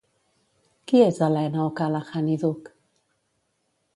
[0.91, 2.75] Qui és Elena O'Callaghan i Duch?